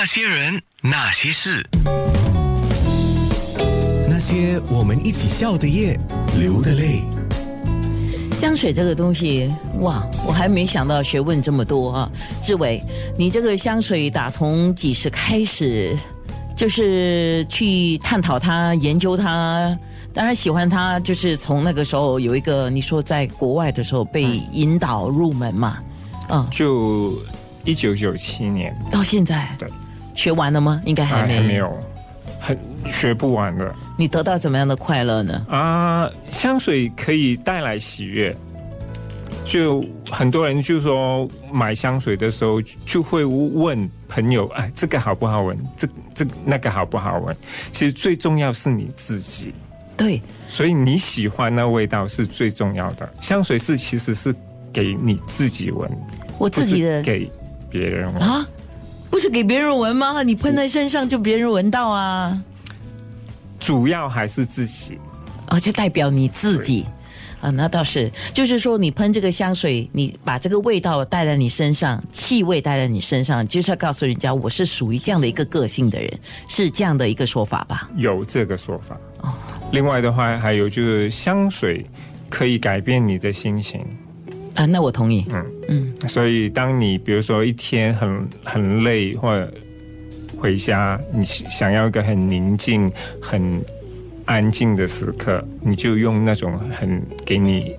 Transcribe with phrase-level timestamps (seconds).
[0.00, 1.62] 那些人，那些事，
[4.08, 5.94] 那些我们一起笑的夜，
[6.38, 7.02] 流的泪。
[8.32, 12.10] 香水这个东西，哇，我还没想到学问这么多啊！
[12.42, 12.82] 志伟，
[13.18, 15.94] 你这个香水打从几时开始，
[16.56, 19.78] 就是去探讨它、研究它？
[20.14, 25.76] 当然喜欢它，就是从那个时候有一个你说在国外的时候被引导入门嘛，
[26.30, 27.18] 嗯，就
[27.66, 29.68] 一九九七年到现在，对，
[30.14, 30.80] 学完了吗？
[30.84, 31.78] 应该还没，还没有。
[32.40, 33.74] 很学不完的。
[33.98, 35.44] 你得到怎么样的快乐呢？
[35.48, 38.34] 啊，香水可以带来喜悦。
[39.44, 45.56] 就很多人就说买香水的时候就会问朋友：“哎，这个好不好闻？
[45.76, 47.36] 这这那个好不好闻？”
[47.72, 49.52] 其实最重要是你自己。
[49.96, 53.12] 对，所以你喜欢那味道是最重要的。
[53.20, 54.34] 香水是其实是
[54.72, 55.90] 给你自己闻，
[56.38, 57.30] 我自己的给
[57.68, 58.46] 别人闻啊。
[59.10, 60.22] 不是给别人闻吗？
[60.22, 62.40] 你喷在身上就别人闻到啊。
[63.58, 64.98] 主要还是自己，
[65.48, 66.86] 而且代表你自己
[67.42, 67.50] 啊。
[67.50, 77.90] 那倒是，就是说你喷这个香水，你把这个味道带在你身上，气味带在你身上，就是要告诉人家我是属于这样的一个个性的人，是这样的一个说法吧？
[77.96, 79.34] 有这个说法哦。
[79.72, 81.84] 另外的话，还有就是香水
[82.30, 83.84] 可以改变你的心情。
[84.60, 85.24] 啊，那我同意。
[85.30, 89.50] 嗯嗯，所以当你比如说一天很很累，或者
[90.36, 93.64] 回家，你想要一个很宁静、很
[94.26, 97.74] 安静的时刻，你就用那种很给你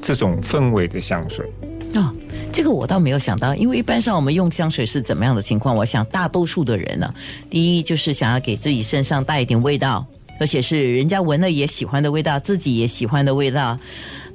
[0.00, 1.46] 这种氛围的香水。
[1.94, 2.12] 哦，
[2.50, 5.76] 这个我倒没有想到，因为一般上我们用香水是怎么样的情况？
[5.76, 7.14] 我想大多数的人呢，
[7.48, 10.04] 第一就是想要给自己身上带一点味道。
[10.40, 13.78] 而且是人家闻了也喜欢的味道，自己也喜欢的味道。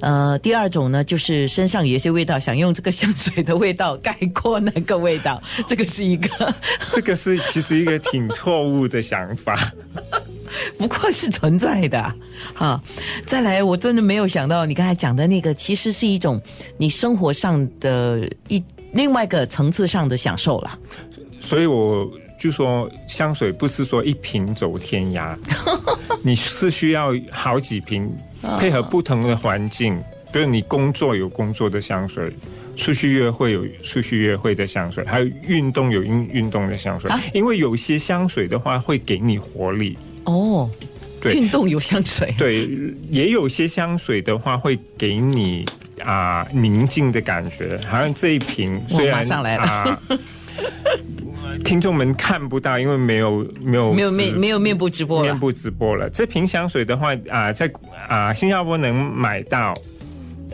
[0.00, 6.54] 呃，第二种呢，就是身上有些味道，想用这个香水的味道概括那个味道，这个是一个，
[6.92, 9.72] 这个是其实一个挺错误的想法，
[10.78, 12.14] 不过是存在的。
[12.54, 12.80] 哈，
[13.26, 16.40] 再来，我真的没有想到你刚才讲的那个，其实是一种
[16.78, 18.62] 你生活上的一
[18.92, 20.78] 另外一个层次上的享受了。
[21.40, 22.08] 所以我。
[22.38, 25.36] 就说香水不是说一瓶走天涯，
[26.22, 28.10] 你是需要好几瓶，
[28.58, 29.98] 配合不同的环境。
[30.32, 32.30] 比如你工作有工作的香水，
[32.76, 37.10] 出去约会有出去约会的香水，还有运动有运运动的香水。
[37.32, 40.68] 因为有些香水的话会给你活力哦，
[41.22, 42.68] 对，运动有香水，对，
[43.08, 45.64] 也有些香水的话会给你
[46.04, 47.80] 啊宁静的感觉。
[47.88, 50.02] 好像这一瓶虽然上来了。
[51.66, 56.08] 听众们看不到，因为没有没有没有面没有面部直播面部直播了。
[56.08, 57.68] 这瓶香水的话啊，在
[58.08, 59.74] 啊新加坡能买到，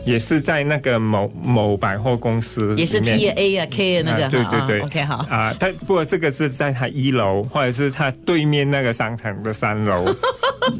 [0.05, 5.55] 也是在那个某某百货公司，也是 T A 啊 K 那个，对对对，OK 好啊。
[5.59, 10.03] 但不过这个是在他一楼，或者是他对面那个商场的三楼，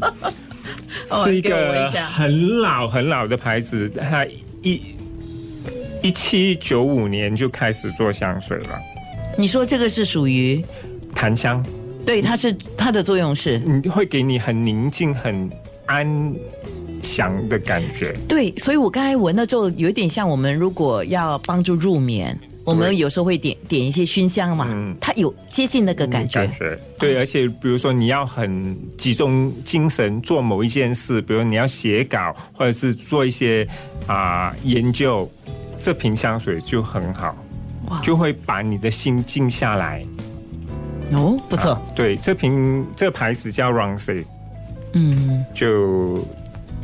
[1.24, 4.26] 是一个很老很老的牌子，它
[4.64, 4.82] 一
[6.02, 8.82] 一七九五年就开始做香水了。
[9.38, 10.64] 你说这个是属于
[11.16, 11.66] 檀香，
[12.06, 15.50] 对，它是它的作用是，你会给你很宁静、很
[15.86, 16.34] 安
[17.02, 18.16] 详的感觉。
[18.28, 24.68] 对，所以我刚才闻了之后，有一点像我们如果要帮助入眠，我们有时候会点点一些熏香嘛，
[25.02, 26.46] 它有接近那个感觉。
[26.46, 33.68] 感觉对，而且比如说你要很集中精神做某一件事，比如你要写稿或者是做一些
[34.08, 35.30] 啊研究，
[35.80, 37.36] 这瓶香水就很好。
[38.02, 40.06] 就会把你的心静下来。
[41.12, 41.80] 哦，不错。
[41.96, 44.26] 对，这瓶这个牌子叫 Roncy，
[44.94, 46.26] 嗯，就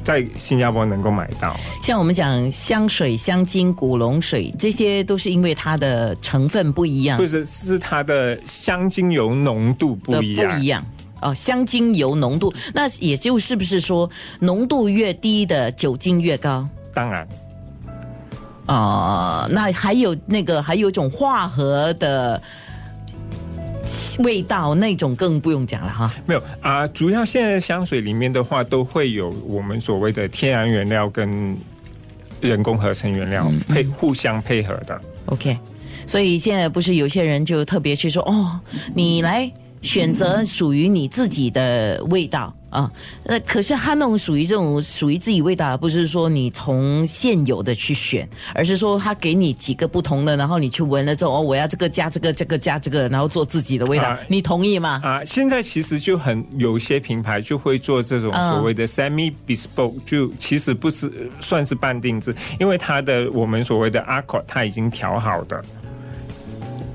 [0.04, 1.56] 在新加坡能够买到。
[1.82, 7.18] 像我们讲香水、香精、古龙水，这些都是因为它的成分不一样。
[7.18, 10.54] 不是，是它的香精油浓度不一样。
[10.54, 10.86] 不一样
[11.22, 16.68] 哦，香精油浓度，那也就是不是说浓度越低的酒精越高？
[16.94, 17.28] 当然。
[18.70, 22.40] 啊，那还有那个，还有一种化合的
[24.20, 26.14] 味道，那种更不用讲了哈。
[26.28, 31.58] 没有啊，主要现在香水里面的话，都会有我们所谓的天然原料跟
[32.42, 35.02] 人工合成原料配互相配合的。
[35.26, 35.58] OK，
[36.06, 38.60] 所以现在不是有些人就特别去说哦，
[38.94, 42.54] 你来选择属于你自己的味道。
[42.70, 42.92] 啊，
[43.24, 55.02] 那可是他那种属于这种属于自己味道，不是说你从现有的去选，而是说他给你几个不同的，然后你去闻了之后，哦，我要这个加这个，这个加这个，然后做自己的味道，你同意吗？
[55.04, 65.60] 啊，现在其实就很有些品牌就会做这种所谓的 semi bespoke，就其实不是算是半定制，因为它的我们所谓的 a c o 它已经调好的。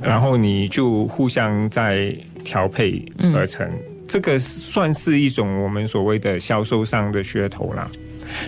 [0.01, 2.15] 然后你就互相在
[2.45, 3.05] 调配
[3.35, 3.69] 而成。
[4.07, 7.91] 这个算是一种我们所谓的销售上的噱头啦。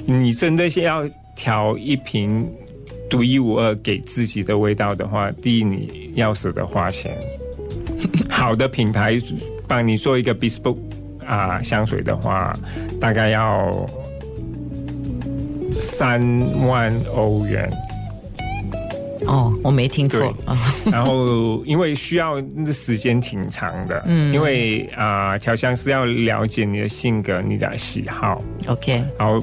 [0.04, 2.46] 你真的是要调一瓶
[3.08, 7.16] 独一无二给自己的味道的话，第一你要舍得花钱。
[8.28, 9.18] 好的品牌
[9.66, 10.76] 帮你做一个 bespoke
[11.24, 12.52] 啊香水的话，
[13.00, 13.88] 大概要
[15.72, 16.20] 三
[16.66, 17.72] 万欧元。
[19.26, 20.34] 哦，我没听错。
[20.92, 29.42] 然后因为需要那时间挺长的，嗯，因为啊、调香师要了解你的性格、你的喜好，OK，然后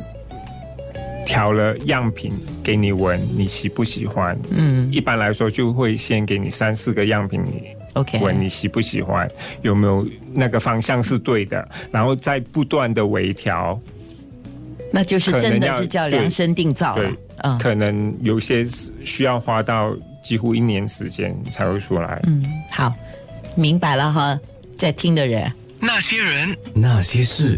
[1.25, 2.31] 调了样品
[2.64, 4.38] 给你闻，你喜不喜欢？
[4.52, 9.30] 嗯，一般来说就会先给你三四个样品，你 OK 闻你喜不喜欢，
[9.62, 13.80] 有没有那个方向是对的，然后再不断的微调，
[14.95, 17.18] 那就是真的是叫量身定造了对。
[17.42, 18.66] 嗯可能有些
[19.04, 19.94] 需要花到
[20.24, 22.22] 几乎一年时间才会出来。
[22.25, 22.94] 嗯，好，
[23.56, 24.40] 明白了哈，
[24.78, 25.51] 在听的人。
[25.80, 27.51] 那些人，那些事。